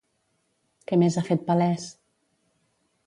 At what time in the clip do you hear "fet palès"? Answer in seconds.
1.27-1.87